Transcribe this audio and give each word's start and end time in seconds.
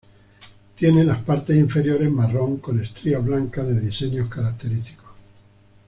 Tiene 0.73 1.03
las 1.03 1.21
partes 1.21 1.55
inferiores 1.55 2.09
marrón 2.09 2.57
con 2.57 2.81
estrías 2.81 3.23
blancas 3.23 3.67
de 3.67 3.79
diseños 3.81 4.29
característicos. 4.31 5.11